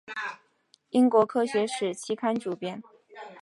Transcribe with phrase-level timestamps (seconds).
[0.89, 2.81] 英国科学史期刊主编。